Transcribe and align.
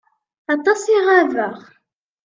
Aṭas 0.53 0.83
i 0.95 0.97
ɣabeɣ. 1.05 1.57